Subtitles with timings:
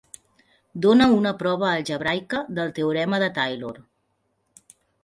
[0.85, 3.81] Dóna una prova algebraica del teorema de Taylor.